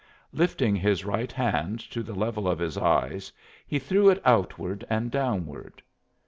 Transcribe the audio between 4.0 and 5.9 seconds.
it outward and downward.